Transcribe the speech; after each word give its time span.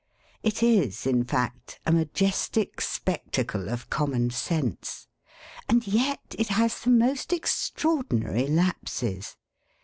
It 0.41 0.63
is, 0.63 1.05
in 1.05 1.25
fact, 1.25 1.79
a 1.85 1.91
majestic 1.91 2.81
spectacle 2.81 3.69
of 3.69 3.91
common 3.91 4.31
sense. 4.31 5.07
And 5.69 5.85
yet 5.85 6.33
it 6.39 6.47
has 6.47 6.79
the 6.79 6.89
most 6.89 7.31
extraordinary 7.31 8.47
lapses. 8.47 9.35